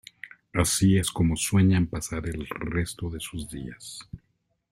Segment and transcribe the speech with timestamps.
[0.55, 3.99] Así es como sueñan pasar el resto de sus días.